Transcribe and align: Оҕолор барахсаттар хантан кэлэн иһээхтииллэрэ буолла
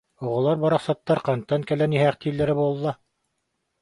Оҕолор 0.25 0.57
барахсаттар 0.63 1.19
хантан 1.25 1.61
кэлэн 1.67 1.91
иһээхтииллэрэ 1.97 2.53
буолла 2.59 2.91